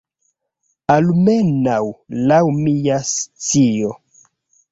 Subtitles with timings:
[0.93, 1.75] Almenaŭ
[2.31, 3.93] laŭ mia scio.